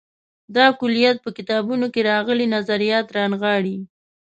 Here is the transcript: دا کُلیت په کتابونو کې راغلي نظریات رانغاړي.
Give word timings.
دا 0.55 0.65
کُلیت 0.79 1.17
په 1.25 1.29
کتابونو 1.37 1.85
کې 1.93 2.01
راغلي 2.11 2.45
نظریات 2.55 3.07
رانغاړي. 3.17 3.77